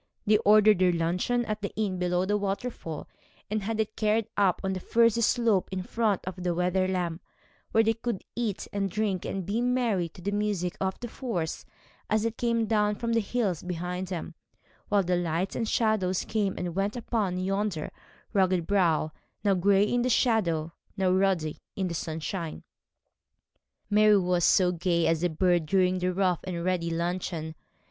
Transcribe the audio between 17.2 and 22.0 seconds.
yonder rugged brow, now gray in the shadow, now ruddy in the